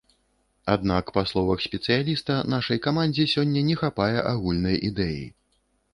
Аднак, 0.75 1.11
па 1.17 1.23
словах 1.31 1.61
спецыяліста, 1.67 2.39
нашай 2.55 2.81
камандзе 2.85 3.27
сёння 3.37 3.65
не 3.69 3.75
хапае 3.85 4.17
агульнай 4.35 4.75
ідэі. 4.89 5.23